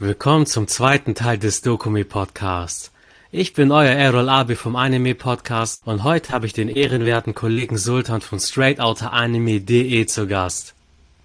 [0.00, 2.92] Willkommen zum zweiten Teil des Dokumi Podcasts.
[3.32, 7.76] Ich bin euer Errol Abi vom Anime Podcast und heute habe ich den ehrenwerten Kollegen
[7.76, 10.74] Sultan von StraightOuterAnime.de zu Gast.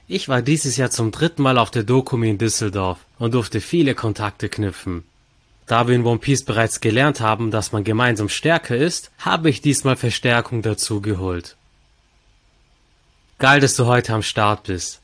[0.08, 3.94] Ich war dieses Jahr zum dritten Mal auf der Dokumi in Düsseldorf und durfte viele
[3.94, 5.04] Kontakte knüpfen.
[5.68, 9.62] Da wir in One Piece bereits gelernt haben, dass man gemeinsam stärker ist, habe ich
[9.62, 11.58] diesmal Verstärkung dazu geholt.
[13.38, 15.03] Geil, dass du heute am Start bist.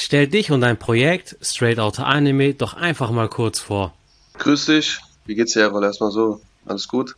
[0.00, 3.94] Stell dich und dein Projekt Straight Outta Anime doch einfach mal kurz vor.
[4.38, 5.00] Grüß dich.
[5.26, 5.82] Wie geht's dir, Errol?
[5.82, 6.40] Erstmal so.
[6.66, 7.16] Alles gut?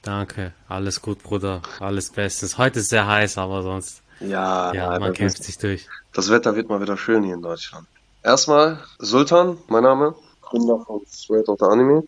[0.00, 0.54] Danke.
[0.66, 1.60] Alles gut, Bruder.
[1.80, 2.56] Alles Bestens.
[2.56, 4.00] Heute ist sehr heiß, aber sonst.
[4.20, 5.86] Ja, ja nein, man kämpft ist- sich durch.
[6.14, 7.86] Das Wetter wird mal wieder schön hier in Deutschland.
[8.22, 10.14] Erstmal Sultan, mein Name.
[10.40, 12.04] Gründer von Straight Outta Anime.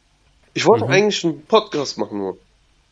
[0.55, 0.91] Ich wollte Mhm.
[0.93, 2.39] eigentlich einen Podcast machen nur.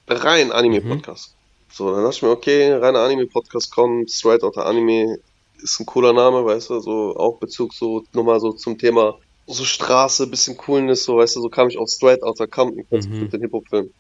[0.09, 1.33] Rein Anime-Podcast.
[1.73, 5.19] So, dann dachte ich mir, okay, reiner Anime-Podcast kommt, Straight Outta Anime
[5.65, 9.65] ist ein cooler Name, weißt du, so auch Bezug so nochmal so zum Thema so
[9.65, 13.21] Straße, bisschen Coolness, so, weißt du, so kam ich auf Straight Outta Compton, Mhm.
[13.21, 13.91] mit den Hip-Hop-Film.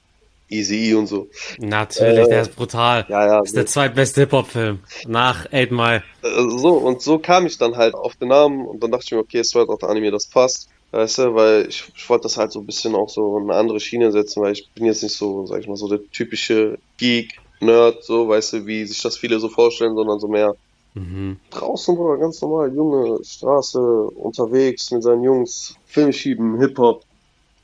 [0.50, 1.26] Easy E und so.
[1.58, 3.06] Natürlich, Äh, der ist brutal.
[3.08, 3.40] Ja, ja.
[3.42, 4.78] Ist der zweitbeste Hip-Hop-Film.
[5.06, 6.02] Nach 8 Mile.
[6.22, 9.12] Äh, so, und so kam ich dann halt auf den Namen und dann dachte ich
[9.12, 10.68] mir, okay, Straight Outta Anime, das passt.
[10.92, 13.58] Weißt du, weil ich, ich wollte das halt so ein bisschen auch so in eine
[13.58, 16.78] andere Schiene setzen, weil ich bin jetzt nicht so, sag ich mal, so der typische
[16.98, 20.54] Geek, Nerd, so, weißt du, wie sich das viele so vorstellen, sondern so mehr
[20.94, 21.40] Mhm.
[21.50, 27.02] draußen, Bruder, ganz normal, junge Straße, unterwegs mit seinen Jungs, Film schieben, Hip-Hop.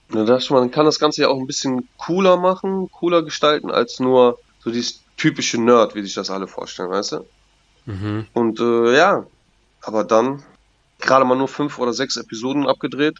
[0.09, 3.71] Dann dachte ich, man kann das Ganze ja auch ein bisschen cooler machen, cooler gestalten,
[3.71, 7.27] als nur so dieses typische Nerd, wie sich das alle vorstellen, weißt du?
[7.87, 8.27] Mhm.
[8.35, 9.25] Und äh, ja,
[9.83, 10.43] aber dann
[10.99, 13.19] gerade mal nur fünf oder sechs Episoden abgedreht.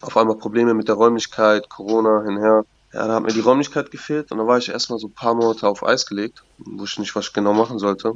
[0.00, 2.64] Auf einmal Probleme mit der Räumlichkeit, Corona hinher.
[2.92, 5.34] Ja, da hat mir die Räumlichkeit gefehlt und dann war ich erstmal so ein paar
[5.34, 6.42] Monate auf Eis gelegt,
[6.82, 8.14] ich nicht was ich genau machen sollte.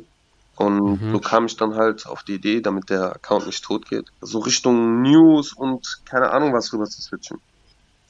[0.56, 1.12] Und Mhm.
[1.12, 4.38] so kam ich dann halt auf die Idee, damit der Account nicht tot geht, so
[4.38, 7.38] Richtung News und keine Ahnung was rüber zu switchen.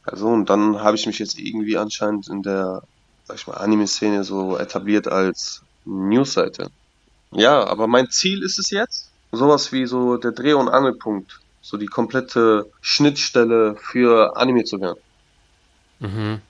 [0.02, 2.82] Also und dann habe ich mich jetzt irgendwie anscheinend in der,
[3.24, 6.68] sag ich mal, Anime-Szene so etabliert als Newsseite.
[7.32, 11.78] Ja, aber mein Ziel ist es jetzt, sowas wie so der Dreh- und Angelpunkt, so
[11.78, 15.00] die komplette Schnittstelle für Anime zu werden.
[16.00, 16.42] Mhm.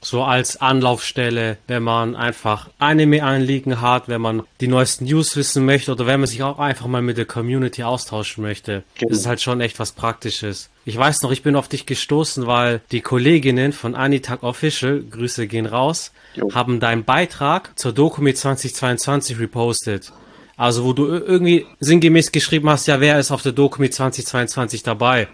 [0.00, 5.90] So als Anlaufstelle, wenn man einfach Anime-Anliegen hat, wenn man die neuesten News wissen möchte
[5.90, 8.84] oder wenn man sich auch einfach mal mit der Community austauschen möchte.
[8.96, 9.10] Genau.
[9.10, 10.70] Das ist halt schon echt was Praktisches.
[10.84, 15.48] Ich weiß noch, ich bin auf dich gestoßen, weil die Kolleginnen von Anitag Official, Grüße
[15.48, 16.48] gehen raus, Jo.
[16.54, 20.12] haben deinen Beitrag zur Dokumi 2022 repostet.
[20.56, 24.82] Also wo du ir- irgendwie sinngemäß geschrieben hast, ja, wer ist auf der Dokumi 2022
[24.84, 25.28] dabei?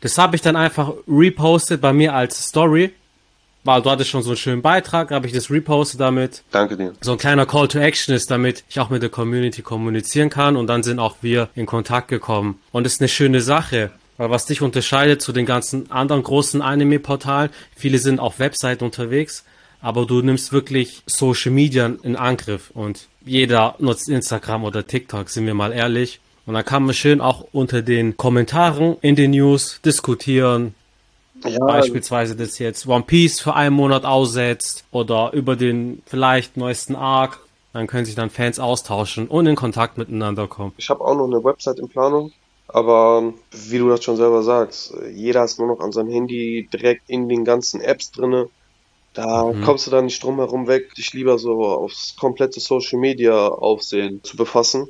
[0.00, 2.92] Das habe ich dann einfach repostet bei mir als Story,
[3.64, 6.42] weil du hattest schon so einen schönen Beitrag, habe ich das repostet damit.
[6.50, 6.92] Danke dir.
[7.00, 10.56] So ein kleiner Call to Action ist, damit ich auch mit der Community kommunizieren kann
[10.56, 12.60] und dann sind auch wir in Kontakt gekommen.
[12.72, 16.62] Und das ist eine schöne Sache, weil was dich unterscheidet zu den ganzen anderen großen
[16.62, 19.44] Anime-Portalen, viele sind auf Webseiten unterwegs,
[19.80, 25.46] aber du nimmst wirklich Social Media in Angriff und jeder nutzt Instagram oder TikTok, sind
[25.46, 26.20] wir mal ehrlich.
[26.46, 30.74] Und dann kann man schön auch unter den Kommentaren in den News diskutieren,
[31.44, 36.96] Ja, beispielsweise das jetzt One Piece für einen Monat aussetzt oder über den vielleicht neuesten
[36.96, 37.40] Arc,
[37.72, 40.72] dann können sich dann Fans austauschen und in Kontakt miteinander kommen.
[40.76, 42.32] ich habe auch noch eine Website in Planung,
[42.68, 47.08] aber wie du das schon selber sagst, jeder ist nur noch an seinem Handy direkt
[47.08, 48.48] in den ganzen Apps drinne.
[49.12, 53.46] Da kommst du dann nicht drum herum weg, dich lieber so aufs komplette Social Media
[53.46, 54.88] Aufsehen zu befassen.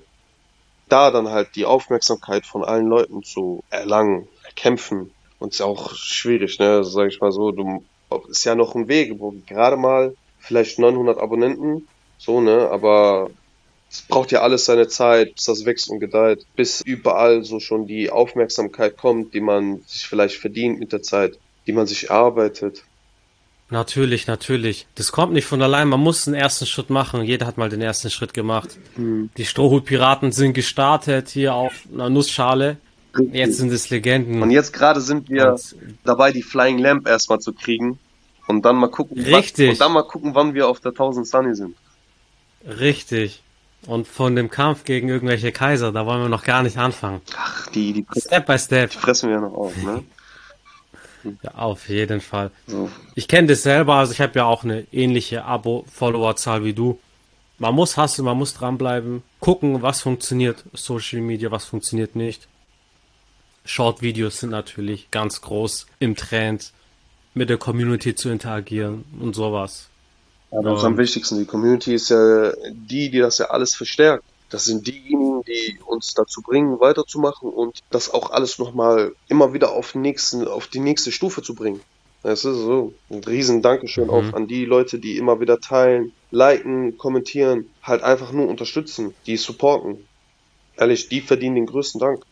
[0.89, 5.11] Da dann halt die Aufmerksamkeit von allen Leuten zu erlangen, erkämpfen.
[5.45, 6.83] Und ist ja auch schwierig, ne?
[6.85, 7.85] Sag ich mal so, du,
[8.31, 12.71] ist ja noch ein Weg, wo gerade mal vielleicht 900 Abonnenten, so, ne?
[12.71, 13.29] Aber
[13.91, 17.87] es braucht ja alles seine Zeit, bis das wächst und gedeiht, bis überall so schon
[17.87, 22.83] die Aufmerksamkeit kommt, die man sich vielleicht verdient mit der Zeit, die man sich erarbeitet.
[23.69, 24.87] Natürlich, natürlich.
[24.95, 27.23] Das kommt nicht von allein, man muss einen ersten Schritt machen.
[27.23, 28.79] Jeder hat mal den ersten Schritt gemacht.
[28.97, 32.79] Die Strohhutpiraten sind gestartet hier auf einer Nussschale.
[33.33, 34.43] Jetzt sind es Legenden.
[34.43, 37.99] Und jetzt gerade sind wir Und- dabei, die Flying Lamp erstmal zu kriegen
[38.47, 39.67] und dann mal gucken, Richtig.
[39.67, 41.77] wann, und dann mal gucken, wann wir auf der 1000 Sunny sind.
[42.67, 43.43] Richtig.
[43.87, 47.21] Und von dem Kampf gegen irgendwelche Kaiser, da wollen wir noch gar nicht anfangen.
[47.37, 48.91] Ach, die, die, Step by Step.
[48.91, 50.03] die fressen wir ja noch auf, ne?
[51.43, 52.51] Ja, auf jeden Fall.
[52.67, 52.91] So.
[53.15, 56.99] Ich kenne das selber, also ich habe ja auch eine ähnliche Abo-Follower-Zahl wie du.
[57.59, 62.47] Man muss hasseln, man muss dranbleiben, gucken, was funktioniert, Social Media, was funktioniert nicht.
[63.65, 66.73] Short-Videos sind natürlich ganz groß im Trend,
[67.35, 69.89] mit der Community zu interagieren und sowas.
[70.53, 71.39] Ja, das ist am wichtigsten.
[71.39, 74.25] Die Community ist ja die, die das ja alles verstärkt.
[74.51, 79.73] Das sind diejenigen, die uns dazu bringen, weiterzumachen und das auch alles nochmal immer wieder
[79.73, 81.81] auf, nächsten, auf die nächste Stufe zu bringen.
[82.23, 84.11] Es ist so ein riesen Dankeschön mhm.
[84.11, 89.37] auch an die Leute, die immer wieder teilen, liken, kommentieren, halt einfach nur unterstützen, die
[89.37, 90.07] supporten.
[90.77, 92.25] Ehrlich, die verdienen den größten Dank.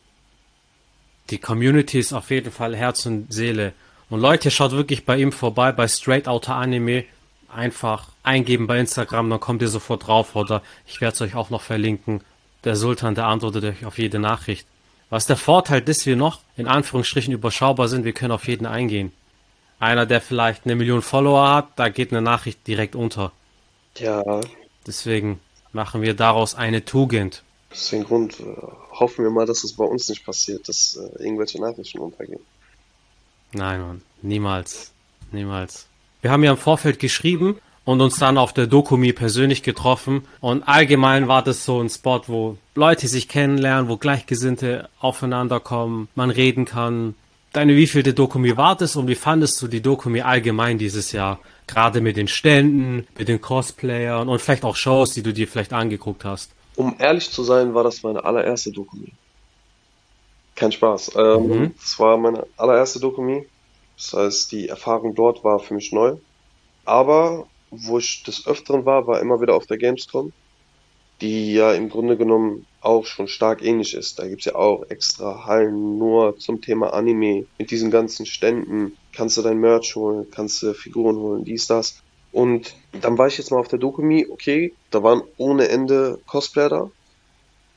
[1.30, 3.72] Die Community ist auf jeden Fall Herz und Seele.
[4.10, 7.04] Und Leute, schaut wirklich bei ihm vorbei, bei Straight Outta Anime.
[7.48, 11.50] Einfach eingeben bei Instagram, dann kommt ihr sofort drauf oder ich werde es euch auch
[11.50, 12.22] noch verlinken.
[12.64, 14.66] Der Sultan, der antwortet euch auf jede Nachricht.
[15.10, 19.12] Was der Vorteil, dass wir noch in Anführungsstrichen überschaubar sind, wir können auf jeden eingehen.
[19.78, 23.32] Einer, der vielleicht eine Million Follower hat, da geht eine Nachricht direkt unter.
[23.98, 24.22] Ja.
[24.86, 25.40] Deswegen
[25.72, 27.42] machen wir daraus eine Tugend.
[27.72, 28.44] Aus dem Grund äh,
[28.92, 32.40] hoffen wir mal, dass es bei uns nicht passiert, dass äh, irgendwelche Nachrichten untergehen.
[33.52, 34.92] Nein, Mann, niemals.
[35.30, 35.86] Niemals.
[36.20, 40.26] Wir haben ja im Vorfeld geschrieben und uns dann auf der Dokumi persönlich getroffen.
[40.40, 46.08] Und allgemein war das so ein Spot, wo Leute sich kennenlernen, wo Gleichgesinnte aufeinander kommen,
[46.14, 47.14] man reden kann,
[47.52, 51.38] Deine wievielte Dokumi war das und wie fandest du die Dokumi allgemein dieses Jahr?
[51.66, 55.74] Gerade mit den Ständen, mit den Cosplayern und vielleicht auch Shows, die du dir vielleicht
[55.74, 56.50] angeguckt hast.
[56.76, 59.12] Um ehrlich zu sein, war das meine allererste Dokumi.
[60.54, 61.12] Kein Spaß.
[61.16, 61.74] Ähm, mhm.
[61.80, 63.46] Das war meine allererste Dokumi.
[63.96, 66.16] Das heißt, die Erfahrung dort war für mich neu.
[66.84, 70.32] Aber wo ich des Öfteren war, war immer wieder auf der Gamescom
[71.22, 74.18] die ja im Grunde genommen auch schon stark ähnlich ist.
[74.18, 77.46] Da gibt's ja auch extra Hallen nur zum Thema Anime.
[77.58, 82.01] Mit diesen ganzen Ständen kannst du dein Merch holen, kannst du Figuren holen, dies, das.
[82.32, 86.68] Und dann war ich jetzt mal auf der Dokumi, okay, da waren ohne Ende Cosplayer
[86.70, 86.90] da,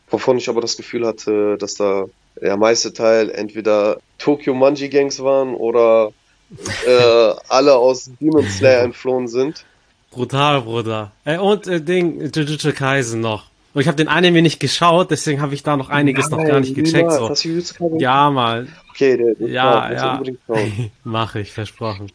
[0.09, 2.05] wovon ich aber das Gefühl hatte, dass da
[2.41, 6.11] der meiste Teil entweder Tokyo Manji Gangs waren oder
[6.87, 9.65] äh, alle aus Demon Slayer entflohen sind.
[10.11, 11.11] Brutal, Bruder.
[11.25, 13.45] Äh, und äh, Ding, Jujutsu Kaisen noch.
[13.73, 16.47] Und ich habe den Anime nicht geschaut, deswegen habe ich da noch einiges Nein, noch
[16.47, 17.11] gar nicht gecheckt.
[17.11, 17.97] So.
[17.97, 18.69] Ja, mal.
[18.91, 20.23] Okay, der, der ja, ja.
[21.03, 22.09] Mache ich, versprochen.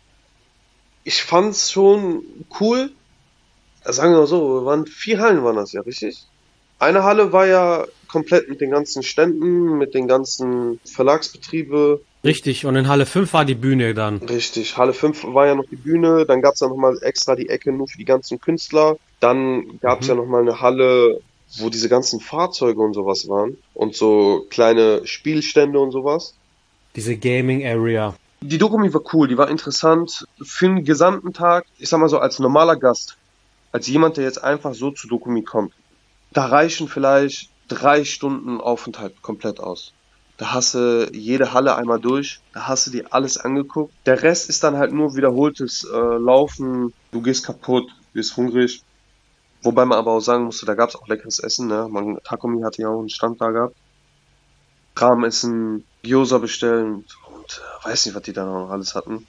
[1.05, 2.23] Ich fand's schon
[2.61, 2.91] cool.
[3.85, 6.27] Sagen wir mal so, waren vier Hallen waren das ja, richtig?
[6.79, 12.77] Eine Halle war ja komplett mit den ganzen Ständen, mit den ganzen Verlagsbetriebe, Richtig, und
[12.77, 14.19] in Halle 5 war die Bühne dann.
[14.19, 17.49] Richtig, Halle 5 war ja noch die Bühne, dann gab es ja nochmal extra die
[17.49, 18.99] Ecke nur für die ganzen Künstler.
[19.21, 20.11] Dann gab es mhm.
[20.11, 21.21] ja nochmal eine Halle,
[21.59, 26.35] wo diese ganzen Fahrzeuge und sowas waren und so kleine Spielstände und sowas.
[26.95, 28.15] Diese Gaming Area.
[28.43, 30.27] Die Dokumi war cool, die war interessant.
[30.43, 33.17] Für den gesamten Tag, ich sag mal so, als normaler Gast,
[33.71, 35.75] als jemand, der jetzt einfach so zu Dokumi kommt,
[36.33, 39.93] da reichen vielleicht drei Stunden Aufenthalt komplett aus.
[40.39, 43.93] Da hast du jede Halle einmal durch, da hast du dir alles angeguckt.
[44.07, 48.83] Der Rest ist dann halt nur wiederholtes äh, Laufen, du gehst kaputt, bist hungrig.
[49.63, 51.67] Wobei man aber auch sagen musste, da gab es auch leckeres Essen.
[51.67, 51.87] Ne?
[51.91, 53.77] Man, Takumi hatte ja auch einen Stand da gehabt.
[54.97, 57.05] Rahmenessen, Gyoza bestellen
[57.59, 59.27] äh, weiß nicht, was die da noch alles hatten.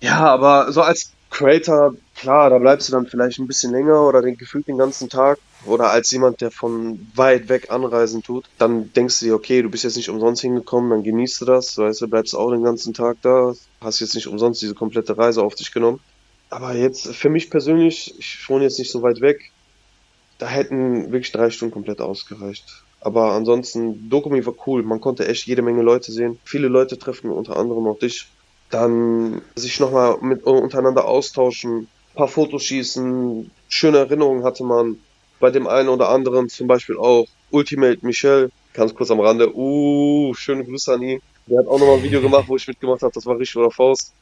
[0.00, 4.22] Ja, aber so als Creator, klar, da bleibst du dann vielleicht ein bisschen länger oder
[4.22, 8.92] den, gefühlt den ganzen Tag oder als jemand, der von weit weg anreisen tut, dann
[8.92, 12.00] denkst du dir, okay, du bist jetzt nicht umsonst hingekommen, dann genießt du das, weißt
[12.00, 15.54] du, bleibst auch den ganzen Tag da, hast jetzt nicht umsonst diese komplette Reise auf
[15.54, 16.00] dich genommen.
[16.50, 19.50] Aber jetzt, für mich persönlich, ich wohne jetzt nicht so weit weg,
[20.38, 22.84] da hätten wirklich drei Stunden komplett ausgereicht.
[23.00, 27.30] Aber ansonsten, Dokumi war cool, man konnte echt jede Menge Leute sehen, viele Leute treffen,
[27.30, 28.26] unter anderem auch dich.
[28.70, 34.98] Dann sich nochmal mit untereinander austauschen, paar Fotos schießen, schöne Erinnerungen hatte man
[35.40, 40.34] bei dem einen oder anderen zum Beispiel auch Ultimate Michel, ganz kurz am Rande, uh,
[40.34, 41.22] schöne Grüße an ihn.
[41.46, 43.70] Der hat auch nochmal ein Video gemacht, wo ich mitgemacht habe, das war richtig oder
[43.70, 44.12] Faust.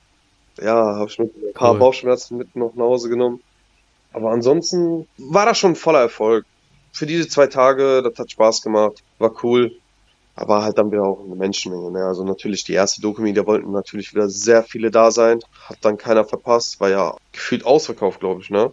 [0.59, 1.79] Ja, habe ich mit ein paar cool.
[1.79, 3.41] Bauchschmerzen mit noch nach Hause genommen.
[4.12, 6.47] Aber ansonsten war das schon voller Erfolg.
[6.97, 9.76] Für diese zwei Tage, das hat Spaß gemacht, war cool.
[10.35, 11.91] Aber halt dann wieder auch eine Menschenmenge.
[11.91, 12.05] Ne?
[12.07, 15.41] Also natürlich die erste Dokumi, da wollten natürlich wieder sehr viele da sein.
[15.69, 16.81] Hat dann keiner verpasst.
[16.81, 18.73] War ja gefühlt ausverkauft, glaube ich, ne?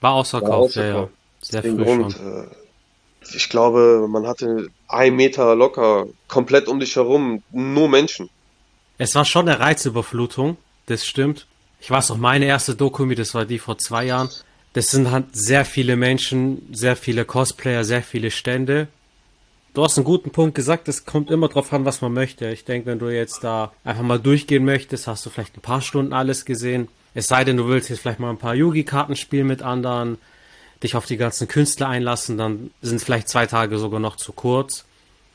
[0.00, 1.12] War ausverkauft, war ausverkauft.
[1.52, 1.62] ja, ja.
[1.62, 2.42] Sehr früh Grund, schon.
[2.42, 2.46] Äh,
[3.36, 8.28] ich glaube, man hatte ein Meter locker komplett um dich herum, nur Menschen.
[8.98, 10.56] Es war schon eine Reizüberflutung,
[10.86, 11.46] das stimmt.
[11.80, 14.30] Ich weiß noch, meine erste Dokumi, das war die vor zwei Jahren.
[14.74, 18.88] Das sind halt sehr viele Menschen, sehr viele Cosplayer, sehr viele Stände.
[19.72, 22.50] Du hast einen guten Punkt gesagt, es kommt immer drauf an, was man möchte.
[22.50, 25.80] Ich denke, wenn du jetzt da einfach mal durchgehen möchtest, hast du vielleicht ein paar
[25.80, 26.88] Stunden alles gesehen.
[27.14, 30.18] Es sei denn, du willst jetzt vielleicht mal ein paar Yugi-Karten spielen mit anderen,
[30.82, 34.84] dich auf die ganzen Künstler einlassen, dann sind vielleicht zwei Tage sogar noch zu kurz.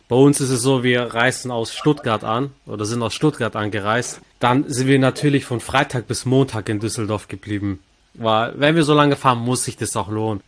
[0.10, 4.20] Bei uns ist es so, wir reisen aus Stuttgart an oder sind aus Stuttgart angereist.
[4.40, 7.80] Dann sind wir natürlich von Freitag bis Montag in Düsseldorf geblieben.
[8.20, 10.42] Weil, wenn wir so lange fahren, muss sich das auch lohnen.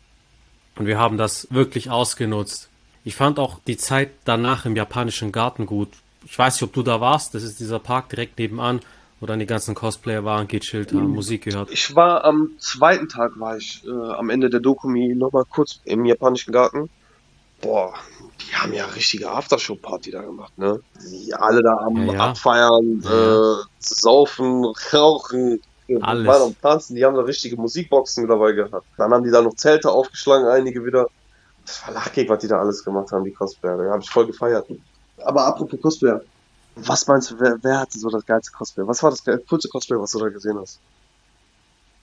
[0.75, 2.69] Und wir haben das wirklich ausgenutzt.
[3.03, 5.89] Ich fand auch die Zeit danach im japanischen Garten gut.
[6.25, 7.33] Ich weiß nicht, ob du da warst.
[7.33, 8.81] Das ist dieser Park direkt nebenan,
[9.19, 11.71] wo dann die ganzen Cosplayer waren, gechillt haben, Musik gehört.
[11.71, 16.05] Ich war am zweiten Tag, war ich äh, am Ende der Dokumi nochmal kurz im
[16.05, 16.89] japanischen Garten.
[17.61, 17.93] Boah,
[18.41, 20.79] die haben ja richtige Aftershow-Party da gemacht, ne?
[21.09, 22.19] Die alle da am Ja, ja.
[22.19, 25.61] Abfeiern, Äh, saufen, rauchen,
[26.01, 26.27] Alles.
[26.27, 28.85] waren am Tanzen, die haben da richtige Musikboxen dabei gehabt.
[28.97, 31.07] Dann haben die da noch Zelte aufgeschlagen, einige wieder.
[31.65, 33.77] Das war Lachkick, was die da alles gemacht haben, die Cosplayer.
[33.77, 34.67] Da habe ich voll gefeiert.
[35.17, 36.21] Aber apropos Cosplayer,
[36.75, 38.87] was meinst du, wer, wer hatte so das geilste Cosplayer?
[38.87, 40.79] Was war das coolste Cosplayer, was du da gesehen hast?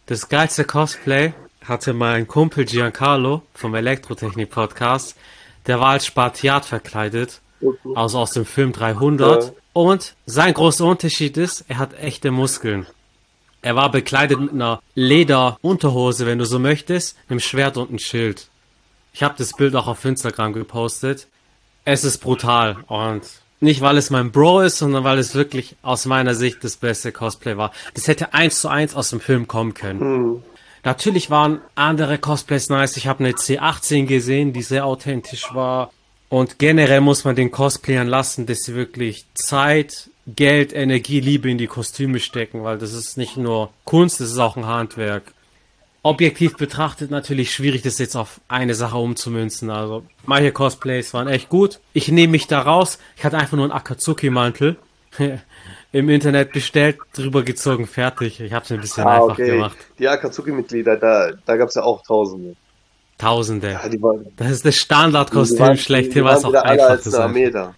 [0.06, 5.16] Das geilste Cosplay hatte mein Kumpel Giancarlo vom Elektrotechnik Podcast.
[5.66, 7.40] Der war als Spartiat verkleidet,
[7.94, 9.44] also aus dem Film 300.
[9.44, 9.50] Ja.
[9.74, 12.86] Und sein großer Unterschied ist, er hat echte Muskeln.
[13.62, 18.48] Er war bekleidet mit einer Lederunterhose, wenn du so möchtest, einem Schwert und einem Schild.
[19.12, 21.26] Ich habe das Bild auch auf Instagram gepostet.
[21.84, 23.22] Es ist brutal und
[23.60, 27.10] nicht weil es mein Bro ist, sondern weil es wirklich aus meiner Sicht das beste
[27.10, 27.72] Cosplay war.
[27.94, 30.00] Das hätte eins zu eins aus dem Film kommen können.
[30.00, 30.42] Hm.
[30.84, 32.96] Natürlich waren andere Cosplays nice.
[32.96, 35.90] Ich habe eine C18 gesehen, die sehr authentisch war.
[36.28, 41.58] Und generell muss man den Cosplayern lassen, dass sie wirklich Zeit, Geld, Energie, Liebe in
[41.58, 45.32] die Kostüme stecken, weil das ist nicht nur Kunst, das ist auch ein Handwerk.
[46.02, 49.70] Objektiv betrachtet natürlich schwierig, das jetzt auf eine Sache umzumünzen.
[49.70, 51.80] Also manche Cosplays waren echt gut.
[51.92, 52.98] Ich nehme mich da raus.
[53.16, 54.76] Ich hatte einfach nur einen Akatsuki-Mantel
[55.92, 58.40] im Internet bestellt, drüber gezogen, fertig.
[58.40, 59.52] Ich habe es ein bisschen Ah, einfach okay.
[59.52, 59.76] gemacht.
[59.98, 62.54] Die Akatsuki-Mitglieder, da, da gab es ja auch Tausende.
[63.16, 63.70] Tausende.
[63.72, 67.14] Ja, waren, Das ist das Standardkostüm schlechthin, was auch einfach.
[67.14, 67.74] Armee da.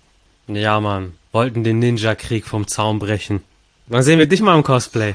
[0.49, 1.14] Ja, Mann.
[1.32, 3.42] Wollten den Ninja-Krieg vom Zaun brechen.
[3.87, 5.14] Wann sehen wir dich mal im Cosplay?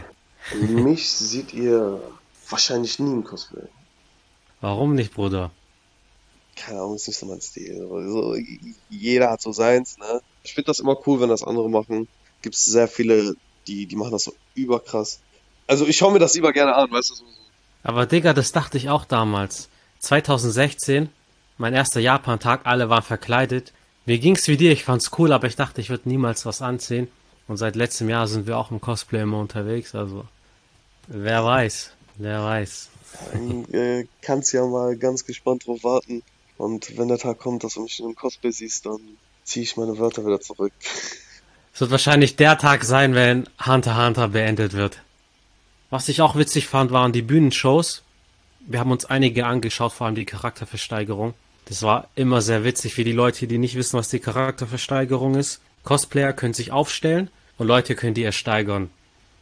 [0.54, 2.02] Mich seht ihr
[2.50, 3.68] wahrscheinlich nie im Cosplay.
[4.62, 5.52] Warum nicht, Bruder?
[6.56, 7.88] Keine Ahnung, ist nicht so mein Stil.
[7.92, 8.36] Also,
[8.90, 10.22] jeder hat so seins, ne?
[10.44, 12.08] Ich finde das immer cool, wenn das andere machen.
[12.42, 13.36] Gibt es sehr viele,
[13.68, 15.20] die, die machen das so überkrass.
[15.68, 17.32] Also ich schaue mir das lieber gerne an, weißt du, so, so.
[17.84, 19.70] Aber Digga, das dachte ich auch damals.
[20.00, 21.10] 2016,
[21.58, 23.74] mein erster Japan-Tag, alle waren verkleidet.
[24.06, 27.08] Mir ging's wie dir, ich fand's cool, aber ich dachte, ich würde niemals was anziehen.
[27.48, 30.26] Und seit letztem Jahr sind wir auch im Cosplay immer unterwegs, also
[31.08, 32.90] wer weiß, wer weiß.
[33.32, 36.24] Dann äh, kannst ja mal ganz gespannt drauf warten.
[36.58, 39.00] Und wenn der Tag kommt, dass du mich in einem Cosplay siehst, dann
[39.44, 40.74] ziehe ich meine Wörter wieder zurück.
[41.74, 45.02] Es wird wahrscheinlich der Tag sein, wenn Hunter Hunter beendet wird.
[45.90, 48.04] Was ich auch witzig fand, waren die Bühnenshows.
[48.62, 51.34] Wir haben uns einige angeschaut, vor allem die Charakterversteigerung.
[51.66, 55.62] Das war immer sehr witzig für die Leute, die nicht wissen, was die Charakterversteigerung ist.
[55.84, 58.90] Cosplayer können sich aufstellen und Leute können die ersteigern.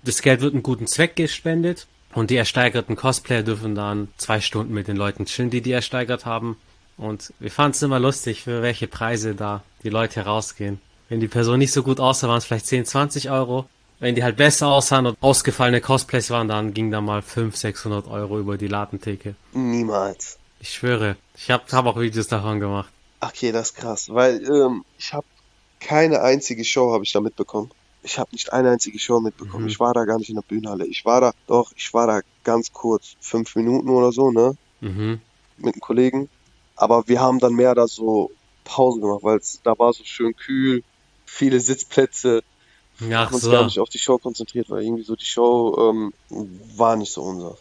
[0.04, 4.74] Das Geld wird einen guten Zweck gespendet und die ersteigerten Cosplayer dürfen dann zwei Stunden
[4.74, 6.58] mit den Leuten chillen, die die ersteigert haben.
[6.98, 10.80] Und wir fanden es immer lustig, für welche Preise da die Leute rausgehen.
[11.10, 13.66] Wenn die Person nicht so gut aussah, waren es vielleicht 10, 20 Euro.
[14.00, 18.08] Wenn die halt besser aussahen und ausgefallene Cosplays waren, dann ging da mal 500, 600
[18.08, 19.36] Euro über die Ladentheke.
[19.54, 20.38] Niemals.
[20.64, 22.90] Ich schwöre, ich habe hab auch Videos davon gemacht.
[23.20, 25.26] Okay, das ist krass, weil ähm, ich habe
[25.82, 27.70] keine einzige Show habe ich da mitbekommen.
[28.02, 29.64] Ich habe nicht eine einzige Show mitbekommen.
[29.66, 29.70] Mhm.
[29.70, 30.86] Ich war da gar nicht in der Bühnenhalle.
[30.86, 35.20] Ich war da, doch, ich war da ganz kurz, fünf Minuten oder so, ne, Mhm.
[35.58, 36.30] mit einem Kollegen.
[36.78, 38.32] Aber wir haben dann mehr da so
[38.64, 40.82] Pause gemacht, weil es da war so schön kühl,
[41.26, 42.42] viele Sitzplätze.
[43.00, 43.66] Wir Ach haben uns gar so.
[43.66, 46.14] nicht auf die Show konzentriert, weil irgendwie so die Show ähm,
[46.78, 47.58] war nicht so unser.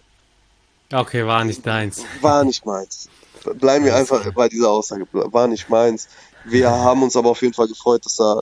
[0.93, 2.05] Okay, war nicht deins.
[2.21, 3.09] War nicht meins.
[3.55, 5.07] Bleiben wir einfach bei dieser Aussage.
[5.13, 6.09] War nicht meins.
[6.45, 8.41] Wir haben uns aber auf jeden Fall gefreut, dass da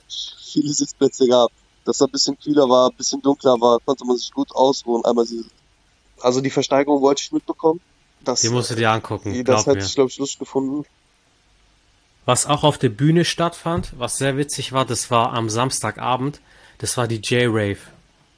[0.51, 1.51] viele Sitzplätze gab,
[1.85, 5.05] dass da ein bisschen kühler war, ein bisschen dunkler war, konnte man sich gut ausruhen.
[5.05, 5.45] Einmal diese,
[6.19, 7.79] also die Versteigerung wollte ich mitbekommen.
[8.23, 9.85] Das, Die musst du dir angucken, das glaub hätte mir.
[9.85, 10.85] ich, glaube ich, lustig gefunden.
[12.25, 16.39] Was auch auf der Bühne stattfand, was sehr witzig war, das war am Samstagabend,
[16.77, 17.79] das war die J-Rave.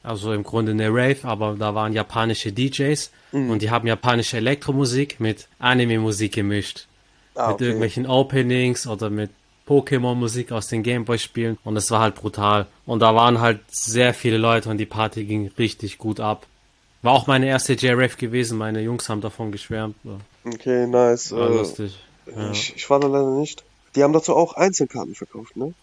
[0.04, 3.50] Also im Grunde eine Rave, aber da waren japanische DJs Mhm.
[3.50, 6.86] und die haben japanische Elektromusik mit Anime-Musik gemischt.
[7.36, 7.64] Ah, mit okay.
[7.66, 9.32] irgendwelchen Openings oder mit
[9.68, 12.68] Pokémon-Musik aus den Gameboy-Spielen und es war halt brutal.
[12.86, 16.46] Und da waren halt sehr viele Leute und die Party ging richtig gut ab.
[17.02, 19.96] War auch meine erste J-Rave gewesen, meine Jungs haben davon geschwärmt.
[20.46, 21.32] Okay, nice.
[21.32, 21.98] war Äh, lustig.
[22.28, 22.52] Ja.
[22.52, 23.64] ich, ich war da leider nicht.
[23.96, 25.74] Die haben dazu auch Einzelkarten verkauft, ne?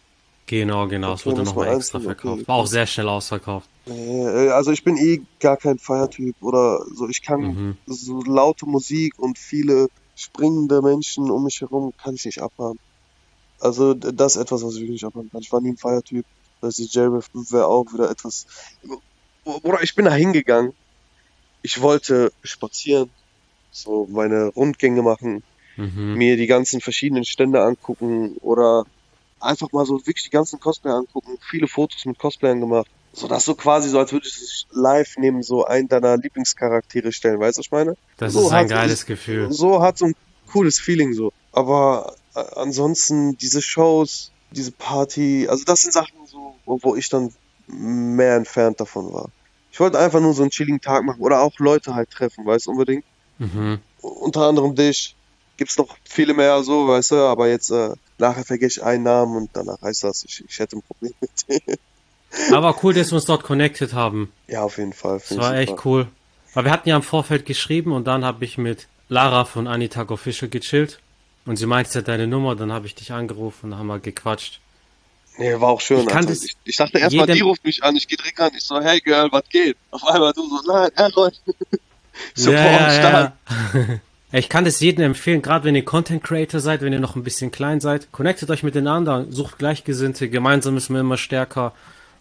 [0.46, 2.48] Genau, genau, es Okay, wurde muss man nochmal extra einzeln, okay, verkauft.
[2.48, 3.68] War auch sehr schnell ausverkauft.
[3.90, 7.08] Äh, Also ich bin eh gar kein Feiertyp oder so.
[7.08, 7.78] Ich kann Mhm.
[7.86, 12.78] so laute Musik und viele springende Menschen um mich herum kann ich nicht abhaben.
[13.60, 15.40] Also das ist etwas, was ich wirklich nicht abhaben kann.
[15.42, 16.24] Ich war nie ein Feiertyp.
[16.60, 18.44] Das ist J-Rave wäre auch wieder etwas.
[19.44, 20.72] Oder ich bin da hingegangen.
[21.62, 23.14] Ich wollte spazieren,
[23.70, 25.42] so meine Rundgänge machen.
[25.76, 26.14] mhm.
[26.16, 28.84] mir die ganzen verschiedenen Stände angucken oder
[29.40, 32.90] einfach mal so wirklich die ganzen Cosplayer angucken, viele Fotos mit Cosplayern gemacht.
[33.12, 37.40] So das so quasi so, als würde ich live neben so einen deiner Lieblingscharaktere stellen,
[37.40, 37.96] weißt du, was ich meine?
[38.16, 39.50] Das so ist ein geiles Gefühl.
[39.52, 40.14] So hat so ein
[40.52, 41.32] cooles Feeling so.
[41.52, 47.32] Aber äh, ansonsten diese Shows, diese Party, also das sind Sachen so, wo ich dann
[47.66, 49.30] mehr entfernt davon war.
[49.72, 52.66] Ich wollte einfach nur so einen chilligen Tag machen oder auch Leute halt treffen, weißt
[52.66, 53.04] du, unbedingt.
[53.38, 53.80] Mhm.
[54.00, 55.16] Unter anderem dich.
[55.56, 59.36] Gibt's noch viele mehr so, weißt du, aber jetzt äh, nachher vergesse ich einen Namen
[59.36, 61.76] und danach heißt das, ich, ich hätte ein Problem mit denen.
[62.52, 64.32] Aber cool, dass wir uns dort connected haben.
[64.46, 65.20] Ja, auf jeden Fall.
[65.28, 66.06] Das war echt cool.
[66.54, 70.10] Weil wir hatten ja im Vorfeld geschrieben und dann habe ich mit Lara von Anitag
[70.10, 71.00] Official gechillt.
[71.46, 74.00] Und sie meinte, sie hat deine Nummer, dann habe ich dich angerufen und haben mal
[74.00, 74.60] gequatscht.
[75.38, 76.06] Nee, war auch schön.
[76.06, 76.32] Ich, Alter.
[76.32, 79.00] ich, ich dachte erstmal, die ruft mich an, ich gehe direkt an, ich so, hey
[79.00, 79.76] Girl, was geht?
[79.90, 81.32] Auf einmal du so, nein, Errol.
[82.34, 83.32] so, ja, ja,
[83.74, 84.00] ja.
[84.32, 87.24] Ich kann das jedem empfehlen, gerade wenn ihr Content Creator seid, wenn ihr noch ein
[87.24, 91.72] bisschen klein seid, connectet euch miteinander, sucht Gleichgesinnte, gemeinsam ist man immer stärker.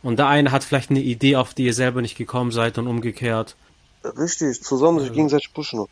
[0.01, 2.87] Und der eine hat vielleicht eine Idee, auf die ihr selber nicht gekommen seid und
[2.87, 3.55] umgekehrt.
[4.03, 5.85] Richtig, zusammen sich gegenseitig pushen.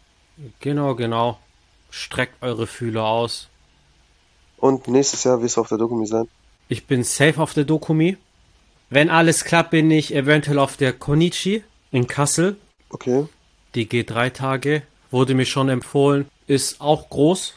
[0.59, 1.39] Genau, genau.
[1.89, 3.49] Streckt eure Fühler aus.
[4.57, 6.27] Und nächstes Jahr wirst du auf der Dokumi sein?
[6.69, 8.17] Ich bin safe auf der Dokumi.
[8.89, 12.57] Wenn alles klappt, bin ich eventuell auf der Konichi in Kassel.
[12.89, 13.27] Okay.
[13.75, 14.83] Die geht drei Tage.
[15.11, 16.27] Wurde mir schon empfohlen.
[16.47, 17.55] Ist auch groß.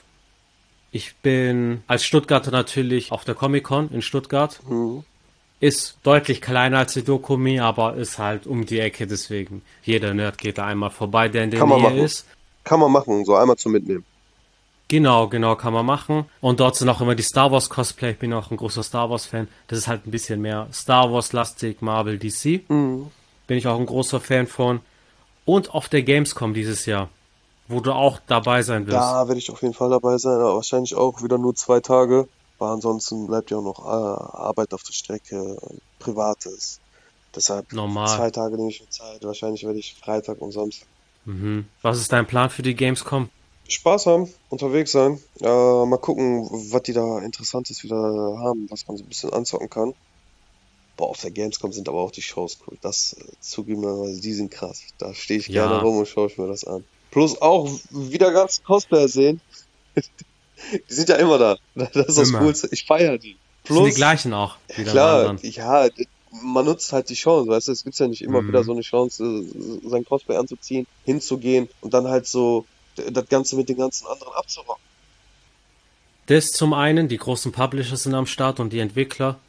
[0.92, 4.60] Ich bin als Stuttgarter natürlich auf der Comic-Con in Stuttgart.
[4.68, 5.04] Mhm.
[5.60, 9.62] Ist deutlich kleiner als die Dokumi, aber ist halt um die Ecke, deswegen.
[9.82, 12.26] Jeder Nerd geht da einmal vorbei, der in der Kann Nähe ist.
[12.64, 14.04] Kann man machen, so einmal zum Mitnehmen.
[14.90, 16.24] Genau, genau, kann man machen.
[16.40, 18.10] Und dort sind auch immer die Star Wars Cosplay.
[18.10, 19.46] Ich bin auch ein großer Star Wars Fan.
[19.68, 22.68] Das ist halt ein bisschen mehr Star Wars lastig, Marvel, DC.
[22.68, 23.06] Mhm.
[23.46, 24.80] Bin ich auch ein großer Fan von.
[25.44, 27.08] Und auf der Gamescom dieses Jahr,
[27.68, 28.96] wo du auch dabei sein wirst.
[28.96, 32.26] Da werde ich auf jeden Fall dabei sein, aber wahrscheinlich auch wieder nur zwei Tage.
[32.60, 35.56] Aber ansonsten bleibt ja auch noch äh, Arbeit auf der Strecke,
[35.98, 36.78] Privates.
[37.34, 38.14] Deshalb Normal.
[38.14, 39.24] zwei Tage nehme ich mir Zeit.
[39.24, 40.86] Wahrscheinlich werde ich Freitag und Samstag.
[41.24, 41.64] Mhm.
[41.80, 43.30] Was ist dein Plan für die Gamescom?
[43.66, 45.18] Spaß haben, unterwegs sein.
[45.40, 49.70] Äh, mal gucken, was die da Interessantes wieder haben, was man so ein bisschen anzocken
[49.70, 49.94] kann.
[50.98, 52.76] Boah, auf der Gamescom sind aber auch die Shows cool.
[52.82, 54.82] Das äh, zugegebenerweise, die sind krass.
[54.98, 55.66] Da stehe ich ja.
[55.66, 56.84] gerne rum und schaue ich mir das an.
[57.10, 59.40] Plus auch wieder ganz Cosplayer sehen.
[60.88, 61.56] Die sind ja immer da.
[61.74, 62.40] Das ist das immer.
[62.40, 62.68] Coolste.
[62.72, 63.36] Ich feiere die.
[63.64, 64.56] Plus, sind die gleichen auch.
[64.68, 65.88] Klar, ja,
[66.42, 68.48] man nutzt halt die Chance, weißt du, es gibt ja nicht immer mhm.
[68.48, 69.44] wieder so eine Chance,
[69.84, 74.82] sein Cosplay anzuziehen, hinzugehen und dann halt so das Ganze mit den ganzen anderen abzurocken.
[76.26, 79.40] Das zum einen, die großen Publisher sind am Start und die Entwickler.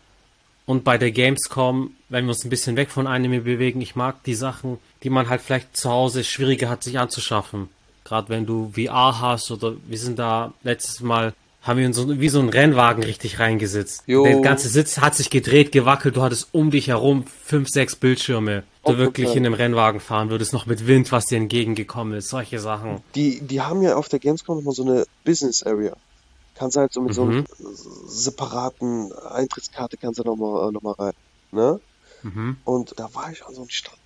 [0.65, 4.24] Und bei der Gamescom, wenn wir uns ein bisschen weg von Anime bewegen, ich mag
[4.24, 7.69] die Sachen, die man halt vielleicht zu Hause schwieriger hat, sich anzuschaffen.
[8.04, 12.20] Gerade wenn du VR hast oder wir sind da letztes Mal, haben wir uns so,
[12.20, 14.04] wie so ein Rennwagen richtig reingesetzt.
[14.08, 14.24] Jo.
[14.24, 18.64] Der ganze Sitz hat sich gedreht, gewackelt, du hattest um dich herum fünf, sechs Bildschirme.
[18.84, 22.60] Du wirklich in einem Rennwagen fahren würdest, noch mit Wind, was dir entgegengekommen ist, solche
[22.60, 23.04] Sachen.
[23.14, 25.96] Die, die haben ja auf der Gamescom nochmal so eine Business Area.
[26.56, 27.14] Kannst halt so mit mhm.
[27.14, 27.46] so einem
[28.08, 31.14] separaten Eintrittskarte kannst du nochmal noch mal rein.
[31.52, 31.80] Ne?
[32.24, 32.58] Mhm.
[32.66, 33.98] Und da war ich an so einem Stand.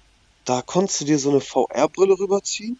[0.43, 2.77] Da konntest du dir so eine VR-Brille rüberziehen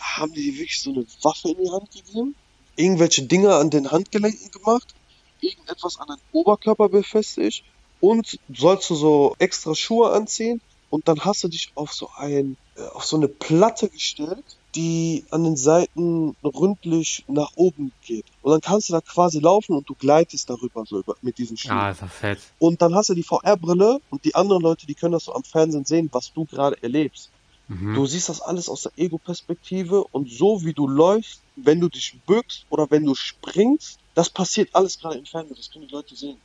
[0.00, 2.34] haben die wirklich so eine Waffe in die Hand gegeben,
[2.76, 4.94] irgendwelche Dinge an den Handgelenken gemacht,
[5.40, 7.64] irgendetwas an den Oberkörper befestigt
[8.00, 12.56] und sollst du so extra Schuhe anziehen und dann hast du dich auf so ein,
[12.76, 18.26] äh, auf so eine Platte gestellt, die an den Seiten ründlich nach oben geht.
[18.42, 21.56] Und dann kannst du da quasi laufen und du gleitest darüber so über, mit diesen
[21.56, 21.72] Schuhen.
[21.72, 22.38] Ah, ist das fett.
[22.58, 25.44] Und dann hast du die VR-Brille und die anderen Leute, die können das so am
[25.44, 27.30] Fernsehen sehen, was du gerade erlebst.
[27.68, 27.94] Mhm.
[27.94, 32.18] Du siehst das alles aus der Ego-Perspektive und so wie du läufst, wenn du dich
[32.26, 35.56] bückst oder wenn du springst, das passiert alles gerade im Fernsehen.
[35.56, 36.38] Das können die Leute sehen.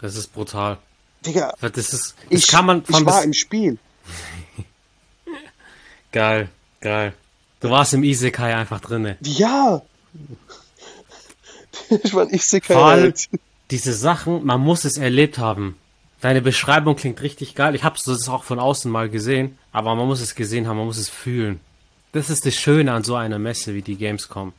[0.00, 0.78] Das ist brutal.
[1.24, 3.78] Digga, das ist, das ich, kann man ich war im Spiel.
[6.12, 6.50] geil,
[6.80, 7.14] geil.
[7.60, 9.16] Du warst im Isekai einfach drinne.
[9.22, 9.82] Ja.
[12.02, 12.74] ich war ein Isekai.
[12.74, 13.14] Vor allem
[13.70, 15.76] diese Sachen, man muss es erlebt haben.
[16.20, 17.74] Deine Beschreibung klingt richtig geil.
[17.74, 20.86] Ich habe das auch von außen mal gesehen, aber man muss es gesehen haben, man
[20.86, 21.60] muss es fühlen.
[22.12, 24.52] Das ist das Schöne an so einer Messe wie die Gamescom.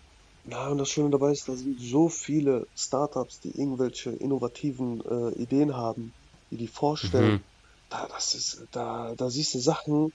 [0.49, 5.41] Ja, und das Schöne dabei ist, da sind so viele Startups, die irgendwelche innovativen äh,
[5.41, 6.13] Ideen haben,
[6.51, 7.33] die die vorstellen.
[7.33, 7.41] Mhm.
[7.89, 10.13] Da, das ist, da, da siehst du Sachen,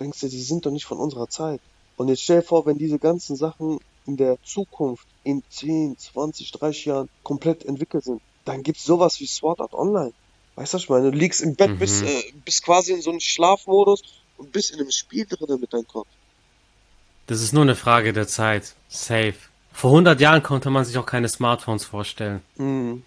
[0.00, 1.60] denkst du, die sind doch nicht von unserer Zeit.
[1.96, 6.52] Und jetzt stell dir vor, wenn diese ganzen Sachen in der Zukunft in 10, 20,
[6.52, 10.12] 30 Jahren komplett entwickelt sind, dann gibt's sowas wie Sword Art Online.
[10.56, 11.10] Weißt du, was ich meine?
[11.12, 11.78] Du liegst im Bett, mhm.
[11.78, 14.02] bist, äh, bist quasi in so einem Schlafmodus
[14.38, 16.08] und bist in einem Spiel drin mit deinem Kopf.
[17.26, 18.74] Das ist nur eine Frage der Zeit.
[18.88, 19.34] Safe.
[19.72, 22.42] Vor 100 Jahren konnte man sich auch keine Smartphones vorstellen.
[22.56, 23.02] Mhm.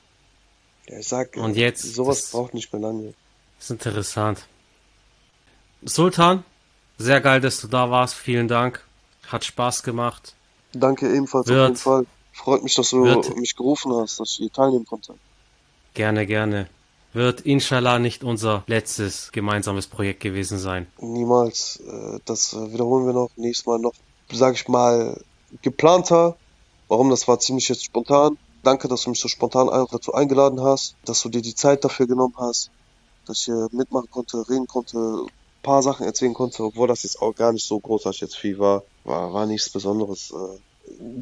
[0.87, 3.13] Ja, ich sag, Und jetzt, sowas das- braucht nicht mehr lange.
[3.59, 4.45] ist interessant.
[5.83, 6.43] Sultan,
[6.97, 8.15] sehr geil, dass du da warst.
[8.15, 8.83] Vielen Dank.
[9.27, 10.33] Hat Spaß gemacht.
[10.73, 12.05] Danke ebenfalls Wird- auf jeden Fall.
[12.33, 15.13] Freut mich, dass du wird- mich gerufen hast, dass ich hier teilnehmen konnte.
[15.93, 16.69] Gerne, gerne.
[17.13, 20.87] Wird inshallah nicht unser letztes gemeinsames Projekt gewesen sein.
[20.99, 21.81] Niemals.
[21.87, 23.29] Äh, Das äh, wiederholen wir noch.
[23.35, 23.93] Nächstes Mal noch,
[24.31, 25.19] sag ich mal,
[25.61, 26.35] geplanter.
[26.87, 27.09] Warum?
[27.09, 28.37] Das war ziemlich jetzt spontan.
[28.63, 32.07] Danke, dass du mich so spontan dazu eingeladen hast, dass du dir die Zeit dafür
[32.07, 32.69] genommen hast,
[33.25, 35.29] dass ich hier mitmachen konnte, reden konnte, ein
[35.63, 38.83] paar Sachen erzählen konnte, obwohl das jetzt auch gar nicht so großartig jetzt viel war.
[39.05, 40.31] War, war nichts Besonderes.
[40.31, 40.59] Äh,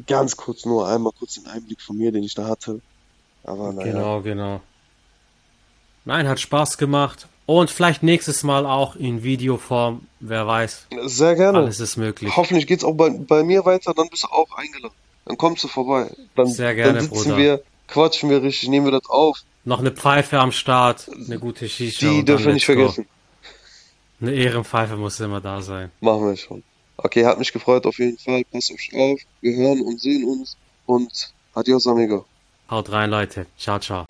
[0.06, 2.80] Ganz kurz nur einmal kurz den Einblick von mir, den ich da hatte.
[3.44, 3.92] Aber naja.
[3.92, 4.60] Genau, genau.
[6.04, 7.28] Nein, hat Spaß gemacht.
[7.46, 10.02] Und vielleicht nächstes Mal auch in Videoform.
[10.20, 10.86] Wer weiß.
[11.04, 11.58] Sehr gerne.
[11.58, 12.36] Alles ist möglich.
[12.36, 14.94] Hoffentlich geht's auch bei, bei mir weiter, dann bist du auch eingeladen.
[15.24, 16.10] Dann kommst du vorbei.
[16.36, 17.36] Dann, Sehr gerne, dann sitzen Bruder.
[17.36, 19.40] wir, quatschen wir richtig, nehmen wir das auf.
[19.64, 21.10] Noch eine Pfeife am Start.
[21.26, 22.08] Eine gute Shisha.
[22.08, 22.72] Die dürfen wir nicht go.
[22.72, 23.06] vergessen.
[24.20, 25.90] Eine Ehrenpfeife muss immer da sein.
[26.00, 26.62] Machen wir schon.
[26.96, 28.42] Okay, hat mich gefreut auf jeden Fall.
[28.50, 29.20] Pass auf euch auf.
[29.40, 30.56] Wir hören und sehen uns.
[30.86, 32.24] Und adios, amigo.
[32.70, 33.46] Haut rein, Leute.
[33.56, 34.06] Ciao, ciao.